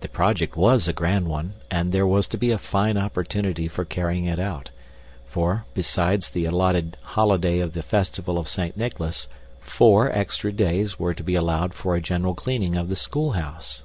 [0.00, 3.84] The project WAS a grand one, and there was to be a fine opportunity for
[3.84, 4.70] carrying it out;
[5.26, 9.28] for, besides the allotted holiday of the Festival of Saint Nicholas,
[9.60, 13.84] four extra days were to be allowed for a general cleaning of the schoolhouse.